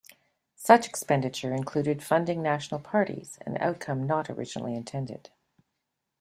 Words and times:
Such 0.55 0.87
expenditure 0.87 1.53
included 1.53 2.01
funding 2.01 2.41
national 2.41 2.79
parties, 2.81 3.37
an 3.45 3.57
outcome 3.57 4.07
not 4.07 4.31
originally 4.31 4.73
intended. 4.73 5.29